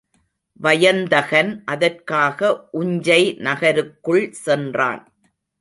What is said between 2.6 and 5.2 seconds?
உஞ்சை நகருக்குள் சென்றான்.